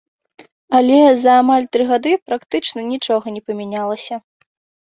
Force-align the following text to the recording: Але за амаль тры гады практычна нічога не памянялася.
Але 0.79 0.97
за 1.23 1.31
амаль 1.41 1.67
тры 1.77 1.83
гады 1.93 2.11
практычна 2.31 2.87
нічога 2.91 3.37
не 3.39 3.45
памянялася. 3.51 4.15